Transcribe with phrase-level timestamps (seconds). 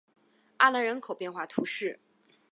[0.57, 1.99] 阿兰人口变化图示